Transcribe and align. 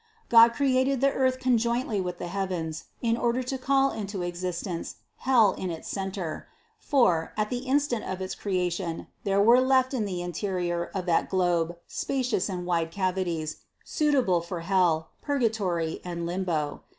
God 0.29 0.53
created 0.53 0.99
the 0.99 1.11
earth 1.11 1.39
conjointly 1.39 2.01
with 2.01 2.17
the 2.17 2.25
heavens, 2.29 2.85
in 3.03 3.15
order 3.15 3.43
to 3.43 3.57
call 3.59 3.91
into 3.91 4.23
exist 4.23 4.63
THE 4.63 4.71
CONCEPTION 4.71 4.79
85 4.79 4.87
ence 4.87 4.95
hell 5.25 5.51
in 5.53 5.69
its 5.69 5.87
centre; 5.89 6.47
for, 6.79 7.33
at 7.37 7.51
the 7.51 7.59
instant 7.59 8.05
of 8.05 8.19
its 8.19 8.33
creation, 8.33 9.05
there 9.25 9.39
were 9.39 9.61
left 9.61 9.93
in 9.93 10.05
the 10.05 10.23
interior 10.23 10.89
of 10.95 11.05
that 11.05 11.29
globe 11.29 11.75
spacious 11.85 12.49
and 12.49 12.65
wide 12.65 12.89
cavities, 12.89 13.57
suitable 13.83 14.41
for 14.41 14.61
hell, 14.61 15.09
purgatory 15.21 16.01
and 16.03 16.25
limbo. 16.25 16.81